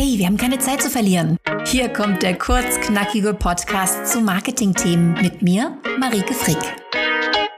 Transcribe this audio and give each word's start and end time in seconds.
Hey, 0.00 0.16
wir 0.16 0.26
haben 0.26 0.36
keine 0.36 0.60
Zeit 0.60 0.80
zu 0.80 0.90
verlieren. 0.90 1.38
Hier 1.66 1.88
kommt 1.88 2.22
der 2.22 2.38
kurzknackige 2.38 3.34
Podcast 3.34 4.06
zu 4.06 4.20
Marketingthemen 4.20 5.14
mit 5.14 5.42
mir, 5.42 5.76
Marike 5.98 6.34
Frick. 6.34 6.56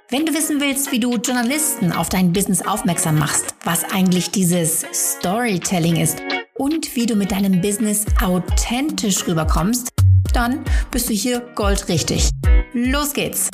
Wenn 0.08 0.24
du 0.24 0.32
wissen 0.32 0.58
willst, 0.58 0.90
wie 0.90 0.98
du 0.98 1.16
Journalisten 1.16 1.92
auf 1.92 2.08
dein 2.08 2.32
Business 2.32 2.66
aufmerksam 2.66 3.18
machst, 3.18 3.54
was 3.64 3.84
eigentlich 3.92 4.30
dieses 4.30 4.86
Storytelling 4.90 5.96
ist 5.96 6.22
und 6.54 6.96
wie 6.96 7.04
du 7.04 7.14
mit 7.14 7.30
deinem 7.30 7.60
Business 7.60 8.06
authentisch 8.22 9.28
rüberkommst, 9.28 9.90
dann 10.32 10.64
bist 10.90 11.10
du 11.10 11.12
hier 11.12 11.40
goldrichtig. 11.54 12.30
Los 12.72 13.12
geht's! 13.12 13.50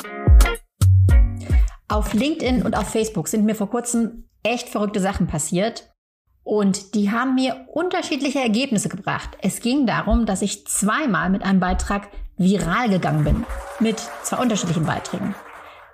Auf 1.89 2.13
LinkedIn 2.13 2.61
und 2.61 2.77
auf 2.77 2.87
Facebook 2.87 3.27
sind 3.27 3.43
mir 3.43 3.55
vor 3.55 3.69
kurzem 3.69 4.29
echt 4.43 4.69
verrückte 4.69 5.01
Sachen 5.01 5.27
passiert. 5.27 5.89
Und 6.47 6.95
die 6.95 7.11
haben 7.11 7.35
mir 7.35 7.67
unterschiedliche 7.73 8.39
Ergebnisse 8.39 8.87
gebracht. 8.87 9.37
Es 9.41 9.59
ging 9.59 9.85
darum, 9.85 10.25
dass 10.25 10.41
ich 10.41 10.65
zweimal 10.65 11.29
mit 11.29 11.43
einem 11.43 11.59
Beitrag 11.59 12.07
viral 12.37 12.87
gegangen 12.87 13.25
bin. 13.25 13.45
Mit 13.81 13.99
zwei 14.23 14.37
unterschiedlichen 14.37 14.85
Beiträgen. 14.85 15.35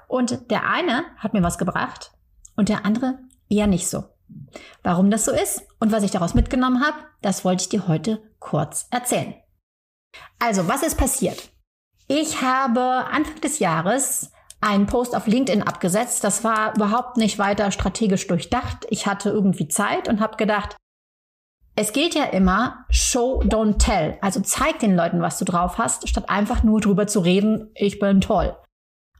Und 0.08 0.52
der 0.52 0.70
eine 0.70 1.06
hat 1.18 1.34
mir 1.34 1.42
was 1.42 1.58
gebracht 1.58 2.12
und 2.56 2.70
der 2.70 2.86
andere 2.86 3.18
eher 3.50 3.66
nicht 3.66 3.88
so. 3.88 4.04
Warum 4.84 5.10
das 5.10 5.26
so 5.26 5.32
ist 5.32 5.64
und 5.80 5.92
was 5.92 6.04
ich 6.04 6.12
daraus 6.12 6.36
mitgenommen 6.36 6.86
habe, 6.86 6.98
das 7.24 7.44
wollte 7.44 7.64
ich 7.64 7.70
dir 7.70 7.88
heute 7.88 8.22
kurz 8.38 8.86
erzählen. 8.92 9.34
Also, 10.38 10.68
was 10.68 10.84
ist 10.84 11.00
passiert? 11.00 11.50
Ich 12.08 12.44
habe 12.44 13.08
Anfang 13.12 13.42
des 13.42 13.58
Jahres 13.58 14.32
einen 14.64 14.86
Post 14.86 15.16
auf 15.16 15.28
LinkedIn 15.28 15.64
abgesetzt. 15.64 16.24
Das 16.24 16.44
war 16.44 16.76
überhaupt 16.76 17.18
nicht 17.18 17.38
weiter 17.38 17.72
strategisch 17.72 18.28
durchdacht. 18.28 18.88
Ich 18.90 19.06
hatte 19.06 19.30
irgendwie 19.30 19.68
Zeit 19.68 20.08
und 20.08 20.22
habe 20.22 20.38
gedacht, 20.38 20.78
es 21.76 21.92
gilt 21.92 22.14
ja 22.14 22.26
immer 22.26 22.86
Show, 22.90 23.42
don't 23.42 23.80
tell. 23.80 24.18
Also 24.22 24.42
zeig 24.42 24.80
den 24.80 24.96
Leuten, 24.96 25.22
was 25.22 25.40
du 25.40 25.46
drauf 25.46 25.78
hast, 25.78 26.08
statt 26.08 26.30
einfach 26.30 26.64
nur 26.64 26.82
drüber 26.82 27.08
zu 27.08 27.20
reden, 27.20 27.72
ich 27.74 28.00
bin 28.00 28.22
toll. 28.22 28.56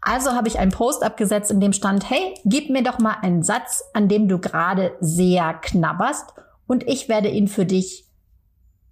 Also 0.02 0.34
habe 0.34 0.48
ich 0.48 0.60
einen 0.60 0.72
Post 0.72 1.02
abgesetzt, 1.02 1.50
in 1.50 1.62
dem 1.62 1.74
stand, 1.74 2.10
hey, 2.10 2.36
gib 2.46 2.70
mir 2.70 2.84
doch 2.84 3.00
mal 3.00 3.16
einen 3.22 3.42
Satz, 3.42 3.84
an 3.94 4.08
dem 4.08 4.28
du 4.28 4.38
gerade 4.38 4.96
sehr 5.00 5.54
knabberst 5.54 6.34
und 6.68 6.84
ich 6.88 7.10
werde 7.10 7.30
ihn 7.30 7.48
für 7.48 7.66
dich 7.66 8.06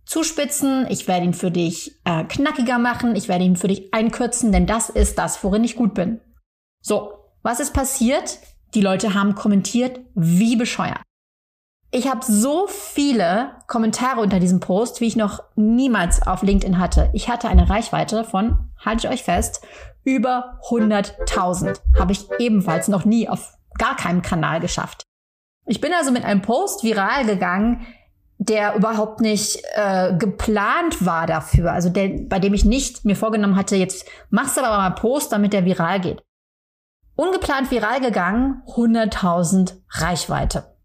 zuspitzen, 0.06 0.88
ich 0.90 1.08
werde 1.08 1.26
ihn 1.26 1.34
für 1.34 1.52
dich 1.52 2.00
äh, 2.06 2.24
knackiger 2.24 2.80
machen, 2.80 3.16
ich 3.16 3.28
werde 3.28 3.44
ihn 3.44 3.58
für 3.58 3.68
dich 3.68 3.94
einkürzen, 3.94 4.52
denn 4.52 4.66
das 4.66 4.90
ist 4.90 5.18
das, 5.18 5.44
worin 5.44 5.64
ich 5.64 5.76
gut 5.76 5.94
bin. 5.94 6.20
So, 6.82 7.14
was 7.44 7.60
ist 7.60 7.74
passiert? 7.74 8.40
Die 8.74 8.82
Leute 8.82 9.14
haben 9.14 9.36
kommentiert, 9.36 10.00
wie 10.16 10.56
bescheuert. 10.56 11.02
Ich 11.94 12.10
habe 12.10 12.22
so 12.24 12.68
viele 12.68 13.52
Kommentare 13.68 14.22
unter 14.22 14.40
diesem 14.40 14.62
Post, 14.62 15.02
wie 15.02 15.08
ich 15.08 15.18
noch 15.18 15.44
niemals 15.56 16.26
auf 16.26 16.42
LinkedIn 16.42 16.80
hatte. 16.80 17.10
Ich 17.14 17.28
hatte 17.28 17.50
eine 17.50 17.70
Reichweite 17.70 18.24
von, 18.24 18.72
haltet 18.80 19.12
euch 19.12 19.24
fest, 19.24 19.62
über 20.06 20.60
100.000. 20.70 21.82
Habe 22.00 22.14
ich 22.14 22.30
ebenfalls 22.40 22.88
noch 22.88 23.04
nie 23.04 23.28
auf 23.28 23.58
gar 23.78 23.98
keinem 23.98 24.22
Kanal 24.22 24.62
geschafft. 24.62 25.04
Ich 25.66 25.82
bin 25.82 25.94
also 25.94 26.12
mit 26.12 26.24
einem 26.24 26.42
Post 26.42 26.84
viral 26.84 27.26
gegangen, 27.26 27.86
der 28.38 28.76
überhaupt 28.76 29.20
nicht 29.20 29.62
äh, 29.76 30.16
geplant 30.18 31.06
war 31.06 31.28
dafür. 31.28 31.74
Also 31.74 31.90
der, 31.90 32.10
bei 32.24 32.40
dem 32.40 32.54
ich 32.54 32.66
nicht 32.66 33.06
mir 33.06 33.16
vorgenommen 33.16 33.58
hatte, 33.58 33.76
jetzt 33.76 34.08
machst 34.30 34.58
du 34.58 34.62
aber 34.62 34.78
mal 34.78 34.90
Post, 34.92 35.32
damit 35.32 35.54
der 35.54 35.66
viral 35.66 36.00
geht. 36.00 36.24
Ungeplant 37.16 37.72
viral 37.72 38.02
gegangen, 38.02 38.64
100.000 38.68 39.74
Reichweite. 39.90 40.76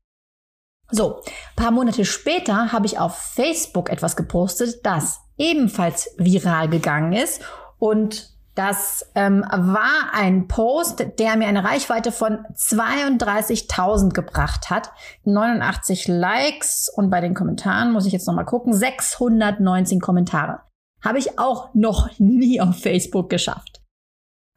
So, 0.90 1.20
paar 1.56 1.72
Monate 1.72 2.04
später 2.04 2.72
habe 2.72 2.86
ich 2.86 2.98
auf 2.98 3.16
Facebook 3.16 3.90
etwas 3.90 4.16
gepostet, 4.16 4.84
das 4.84 5.20
ebenfalls 5.36 6.14
viral 6.16 6.68
gegangen 6.68 7.12
ist 7.12 7.42
und 7.78 8.36
das 8.56 9.10
ähm, 9.14 9.44
war 9.50 10.14
ein 10.14 10.48
Post, 10.48 11.04
der 11.18 11.36
mir 11.36 11.46
eine 11.46 11.62
Reichweite 11.62 12.10
von 12.10 12.38
32.000 12.54 14.14
gebracht 14.14 14.70
hat. 14.70 14.92
89 15.24 16.08
Likes 16.08 16.88
und 16.88 17.10
bei 17.10 17.20
den 17.20 17.34
Kommentaren 17.34 17.92
muss 17.92 18.06
ich 18.06 18.14
jetzt 18.14 18.26
nochmal 18.26 18.46
gucken, 18.46 18.72
619 18.72 20.00
Kommentare. 20.00 20.60
Habe 21.04 21.18
ich 21.18 21.38
auch 21.38 21.74
noch 21.74 22.08
nie 22.18 22.58
auf 22.58 22.76
Facebook 22.80 23.28
geschafft. 23.28 23.82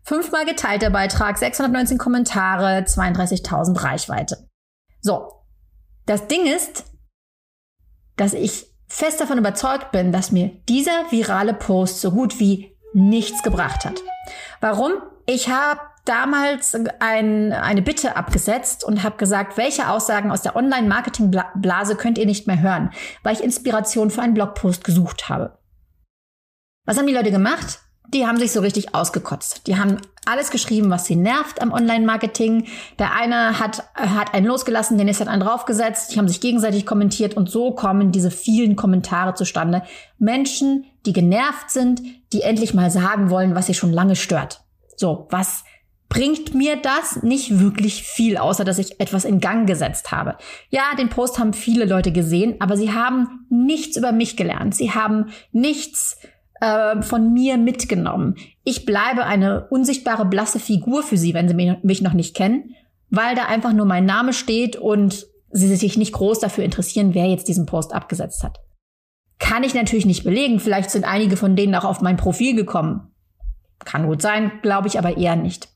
Fünfmal 0.03 0.45
geteilt 0.45 0.81
der 0.81 0.89
Beitrag, 0.89 1.37
619 1.37 1.97
Kommentare, 1.97 2.79
32.000 2.79 3.83
Reichweite. 3.83 4.49
So, 5.01 5.31
das 6.05 6.27
Ding 6.27 6.45
ist, 6.45 6.85
dass 8.15 8.33
ich 8.33 8.65
fest 8.87 9.21
davon 9.21 9.37
überzeugt 9.37 9.91
bin, 9.91 10.11
dass 10.11 10.31
mir 10.31 10.49
dieser 10.67 11.11
virale 11.11 11.53
Post 11.53 12.01
so 12.01 12.11
gut 12.11 12.39
wie 12.39 12.75
nichts 12.93 13.43
gebracht 13.43 13.85
hat. 13.85 14.01
Warum? 14.61 14.93
Ich 15.25 15.49
habe 15.49 15.79
damals 16.05 16.75
ein, 16.99 17.53
eine 17.53 17.83
Bitte 17.83 18.15
abgesetzt 18.15 18.83
und 18.83 19.03
habe 19.03 19.17
gesagt, 19.17 19.57
welche 19.57 19.89
Aussagen 19.89 20.31
aus 20.31 20.41
der 20.41 20.55
Online-Marketing-Blase 20.55 21.95
könnt 21.95 22.17
ihr 22.17 22.25
nicht 22.25 22.47
mehr 22.47 22.61
hören, 22.61 22.91
weil 23.21 23.35
ich 23.35 23.43
Inspiration 23.43 24.09
für 24.09 24.23
einen 24.23 24.33
Blogpost 24.33 24.83
gesucht 24.83 25.29
habe. 25.29 25.59
Was 26.85 26.97
haben 26.97 27.05
die 27.05 27.13
Leute 27.13 27.29
gemacht? 27.29 27.79
Die 28.13 28.25
haben 28.25 28.37
sich 28.37 28.51
so 28.51 28.61
richtig 28.61 28.95
ausgekotzt. 28.95 29.67
Die 29.67 29.77
haben 29.77 29.97
alles 30.25 30.51
geschrieben, 30.51 30.89
was 30.89 31.05
sie 31.05 31.15
nervt 31.15 31.61
am 31.61 31.71
Online-Marketing. 31.71 32.65
Der 32.97 33.13
eine 33.13 33.59
hat, 33.59 33.83
hat 33.95 34.33
einen 34.33 34.45
losgelassen, 34.45 34.97
der 34.97 35.05
nächste 35.05 35.25
hat 35.25 35.31
einen 35.31 35.41
draufgesetzt. 35.41 36.13
Die 36.13 36.19
haben 36.19 36.27
sich 36.27 36.41
gegenseitig 36.41 36.85
kommentiert 36.85 37.35
und 37.35 37.49
so 37.49 37.71
kommen 37.71 38.11
diese 38.11 38.31
vielen 38.31 38.75
Kommentare 38.75 39.33
zustande. 39.33 39.83
Menschen, 40.17 40.85
die 41.05 41.13
genervt 41.13 41.69
sind, 41.69 42.01
die 42.33 42.41
endlich 42.41 42.73
mal 42.73 42.91
sagen 42.91 43.29
wollen, 43.29 43.55
was 43.55 43.67
sie 43.67 43.73
schon 43.73 43.93
lange 43.93 44.15
stört. 44.15 44.61
So, 44.95 45.27
was 45.29 45.63
bringt 46.09 46.55
mir 46.55 46.75
das 46.75 47.21
nicht 47.21 47.59
wirklich 47.59 48.03
viel, 48.03 48.37
außer 48.37 48.65
dass 48.65 48.79
ich 48.79 48.99
etwas 48.99 49.25
in 49.25 49.39
Gang 49.39 49.67
gesetzt 49.67 50.11
habe. 50.11 50.37
Ja, 50.69 50.95
den 50.97 51.09
Post 51.09 51.37
haben 51.37 51.53
viele 51.53 51.85
Leute 51.85 52.11
gesehen, 52.11 52.55
aber 52.59 52.75
sie 52.75 52.91
haben 52.91 53.45
nichts 53.49 53.95
über 53.95 54.11
mich 54.11 54.35
gelernt. 54.35 54.73
Sie 54.73 54.91
haben 54.91 55.27
nichts 55.51 56.17
äh, 56.61 57.01
von 57.01 57.33
mir 57.33 57.57
mitgenommen. 57.57 58.35
Ich 58.63 58.85
bleibe 58.85 59.25
eine 59.25 59.67
unsichtbare, 59.67 60.25
blasse 60.25 60.59
Figur 60.59 61.03
für 61.03 61.17
sie, 61.17 61.33
wenn 61.33 61.47
sie 61.47 61.77
mich 61.81 62.01
noch 62.01 62.13
nicht 62.13 62.35
kennen, 62.35 62.75
weil 63.09 63.35
da 63.35 63.45
einfach 63.45 63.73
nur 63.73 63.85
mein 63.85 64.05
Name 64.05 64.33
steht 64.33 64.75
und 64.75 65.27
sie 65.51 65.75
sich 65.75 65.97
nicht 65.97 66.13
groß 66.13 66.39
dafür 66.39 66.63
interessieren, 66.63 67.13
wer 67.13 67.25
jetzt 67.27 67.47
diesen 67.47 67.65
Post 67.65 67.93
abgesetzt 67.93 68.43
hat. 68.43 68.59
Kann 69.39 69.63
ich 69.63 69.73
natürlich 69.73 70.05
nicht 70.05 70.23
belegen. 70.23 70.59
Vielleicht 70.59 70.91
sind 70.91 71.05
einige 71.05 71.37
von 71.37 71.55
denen 71.55 71.73
auch 71.75 71.85
auf 71.85 72.01
mein 72.01 72.17
Profil 72.17 72.55
gekommen. 72.55 73.11
Kann 73.85 74.05
gut 74.05 74.21
sein, 74.21 74.51
glaube 74.61 74.87
ich 74.87 74.99
aber 74.99 75.17
eher 75.17 75.35
nicht. 75.35 75.69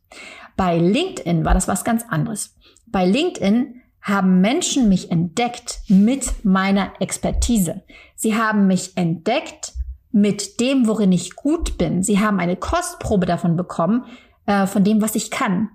Bei 0.55 0.77
LinkedIn 0.77 1.45
war 1.45 1.53
das 1.53 1.67
was 1.67 1.83
ganz 1.83 2.03
anderes. 2.09 2.55
Bei 2.87 3.05
LinkedIn 3.05 3.81
haben 4.01 4.41
Menschen 4.41 4.89
mich 4.89 5.09
entdeckt 5.09 5.79
mit 5.87 6.43
meiner 6.43 6.91
Expertise. 6.99 7.83
Sie 8.15 8.35
haben 8.35 8.67
mich 8.67 8.97
entdeckt 8.97 9.73
mit 10.13 10.61
dem, 10.61 10.87
worin 10.87 11.11
ich 11.11 11.35
gut 11.35 11.77
bin. 11.77 12.03
Sie 12.03 12.19
haben 12.19 12.39
eine 12.39 12.55
Kostprobe 12.55 13.25
davon 13.25 13.57
bekommen, 13.57 14.05
äh, 14.45 14.67
von 14.67 14.83
dem, 14.83 15.01
was 15.01 15.15
ich 15.15 15.31
kann. 15.31 15.69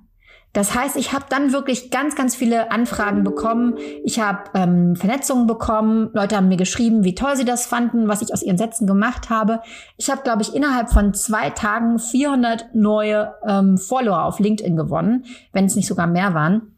Das 0.54 0.74
heißt, 0.74 0.96
ich 0.96 1.12
habe 1.12 1.26
dann 1.28 1.52
wirklich 1.52 1.90
ganz, 1.90 2.14
ganz 2.14 2.34
viele 2.34 2.70
Anfragen 2.70 3.22
bekommen. 3.22 3.74
Ich 4.04 4.18
habe 4.18 4.44
ähm, 4.54 4.96
Vernetzungen 4.96 5.46
bekommen. 5.46 6.08
Leute 6.14 6.36
haben 6.36 6.48
mir 6.48 6.56
geschrieben, 6.56 7.04
wie 7.04 7.14
toll 7.14 7.36
sie 7.36 7.44
das 7.44 7.66
fanden, 7.66 8.08
was 8.08 8.22
ich 8.22 8.32
aus 8.32 8.42
ihren 8.42 8.56
Sätzen 8.56 8.86
gemacht 8.86 9.28
habe. 9.28 9.60
Ich 9.98 10.08
habe, 10.08 10.22
glaube 10.22 10.42
ich, 10.42 10.54
innerhalb 10.54 10.90
von 10.90 11.12
zwei 11.12 11.50
Tagen 11.50 11.98
400 11.98 12.74
neue 12.74 13.34
ähm, 13.46 13.76
Follower 13.76 14.24
auf 14.24 14.38
LinkedIn 14.38 14.76
gewonnen, 14.76 15.26
wenn 15.52 15.66
es 15.66 15.76
nicht 15.76 15.86
sogar 15.86 16.06
mehr 16.06 16.32
waren 16.32 16.74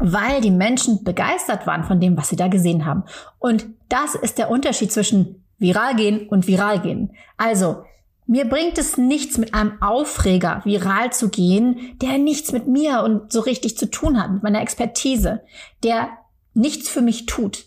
weil 0.00 0.40
die 0.40 0.50
Menschen 0.50 1.04
begeistert 1.04 1.66
waren 1.66 1.84
von 1.84 2.00
dem, 2.00 2.16
was 2.16 2.28
sie 2.28 2.36
da 2.36 2.48
gesehen 2.48 2.86
haben. 2.86 3.04
Und 3.38 3.66
das 3.88 4.14
ist 4.14 4.38
der 4.38 4.48
Unterschied 4.48 4.92
zwischen 4.92 5.44
viral 5.62 5.96
gehen 5.96 6.28
und 6.28 6.46
viral 6.46 6.80
gehen. 6.80 7.14
Also, 7.38 7.84
mir 8.26 8.44
bringt 8.44 8.78
es 8.78 8.98
nichts, 8.98 9.38
mit 9.38 9.54
einem 9.54 9.80
Aufreger 9.80 10.60
viral 10.64 11.12
zu 11.12 11.28
gehen, 11.28 11.96
der 12.00 12.18
nichts 12.18 12.52
mit 12.52 12.68
mir 12.68 13.02
und 13.02 13.32
so 13.32 13.40
richtig 13.40 13.78
zu 13.78 13.90
tun 13.90 14.22
hat, 14.22 14.30
mit 14.30 14.42
meiner 14.42 14.60
Expertise, 14.60 15.42
der 15.82 16.10
nichts 16.54 16.88
für 16.88 17.02
mich 17.02 17.26
tut. 17.26 17.66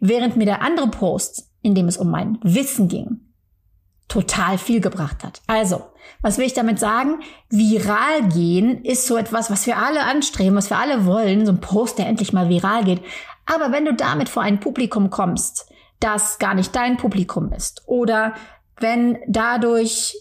Während 0.00 0.36
mir 0.36 0.46
der 0.46 0.62
andere 0.62 0.88
Post, 0.88 1.50
in 1.62 1.74
dem 1.74 1.86
es 1.86 1.96
um 1.96 2.10
mein 2.10 2.38
Wissen 2.42 2.88
ging, 2.88 3.32
total 4.08 4.58
viel 4.58 4.80
gebracht 4.80 5.24
hat. 5.24 5.40
Also, 5.46 5.84
was 6.20 6.36
will 6.36 6.44
ich 6.44 6.52
damit 6.52 6.78
sagen? 6.78 7.20
Viral 7.48 8.28
gehen 8.28 8.84
ist 8.84 9.06
so 9.06 9.16
etwas, 9.16 9.50
was 9.50 9.66
wir 9.66 9.78
alle 9.78 10.02
anstreben, 10.02 10.56
was 10.56 10.70
wir 10.70 10.78
alle 10.78 11.06
wollen, 11.06 11.46
so 11.46 11.52
ein 11.52 11.60
Post, 11.60 11.98
der 11.98 12.06
endlich 12.06 12.32
mal 12.32 12.48
viral 12.48 12.84
geht. 12.84 13.00
Aber 13.46 13.72
wenn 13.72 13.84
du 13.84 13.94
damit 13.94 14.28
vor 14.28 14.42
ein 14.42 14.60
Publikum 14.60 15.08
kommst, 15.08 15.71
das 16.02 16.38
gar 16.38 16.54
nicht 16.54 16.74
dein 16.74 16.96
Publikum 16.96 17.52
ist. 17.52 17.82
Oder 17.86 18.34
wenn 18.78 19.18
dadurch 19.28 20.14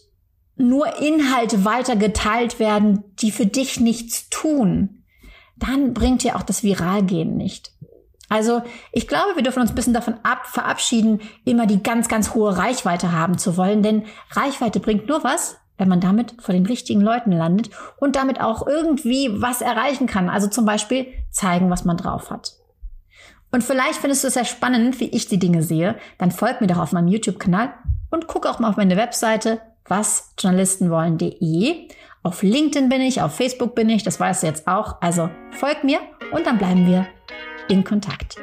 nur 0.56 1.02
Inhalte 1.02 1.66
weiter 1.66 1.96
geteilt 1.96 2.60
werden, 2.60 3.04
die 3.20 3.32
für 3.32 3.46
dich 3.46 3.80
nichts 3.80 4.30
tun, 4.30 5.04
dann 5.58 5.94
bringt 5.94 6.24
dir 6.24 6.36
auch 6.36 6.44
das 6.44 6.64
Viralgehen 6.64 7.38
nicht. 7.38 7.72
Also 8.30 8.62
ich 8.94 9.08
glaube, 9.08 9.36
wir 9.36 9.44
dürfen 9.44 9.62
uns 9.62 9.72
ein 9.72 9.76
bisschen 9.76 9.94
davon 9.94 10.16
ab 10.24 10.46
verabschieden, 10.46 11.20
immer 11.44 11.66
die 11.66 11.84
ganz, 11.84 12.08
ganz 12.08 12.34
hohe 12.34 12.58
Reichweite 12.58 13.12
haben 13.12 13.38
zu 13.38 13.58
wollen, 13.58 13.84
denn 13.84 14.06
Reichweite 14.32 14.80
bringt 14.80 15.08
nur 15.08 15.24
was, 15.24 15.58
wenn 15.78 15.90
man 15.90 16.00
damit 16.00 16.36
vor 16.40 16.54
den 16.54 16.66
richtigen 16.66 17.02
Leuten 17.02 17.32
landet 17.32 17.72
und 17.98 18.16
damit 18.16 18.40
auch 18.40 18.66
irgendwie 18.66 19.42
was 19.42 19.62
erreichen 19.62 20.08
kann. 20.08 20.30
Also 20.30 20.48
zum 20.48 20.64
Beispiel 20.64 21.08
zeigen, 21.30 21.70
was 21.70 21.84
man 21.84 21.98
drauf 21.98 22.30
hat. 22.30 22.54
Und 23.52 23.64
vielleicht 23.64 24.00
findest 24.00 24.24
du 24.24 24.30
es 24.30 24.36
sehr 24.36 24.46
spannend, 24.46 25.00
wie 25.00 25.10
ich 25.10 25.28
die 25.28 25.40
Dinge 25.40 25.62
sehe. 25.62 25.96
Dann 26.18 26.32
folg 26.32 26.62
mir 26.62 26.68
doch 26.68 26.78
auf 26.78 26.94
meinem 26.94 27.10
YouTube-Kanal 27.10 27.74
und 28.10 28.28
guck 28.28 28.48
auch 28.48 28.60
mal 28.60 28.70
auf 28.70 28.78
meine 28.78 28.98
Webseite 28.98 29.62
wasjournalistenwollen.de. 29.88 31.88
Auf 32.24 32.44
LinkedIn 32.44 32.90
bin 32.90 33.02
ich, 33.02 33.22
auf 33.22 33.36
Facebook 33.36 33.76
bin 33.76 33.90
ich, 33.90 34.04
das 34.04 34.20
weißt 34.20 34.44
du 34.44 34.48
jetzt 34.48 34.68
auch. 34.68 35.02
Also 35.02 35.30
folg 35.52 35.84
mir 35.84 36.00
und 36.32 36.46
dann 36.46 36.58
bleiben 36.58 36.88
wir 36.88 37.08
in 37.68 37.84
Kontakt. 37.84 38.38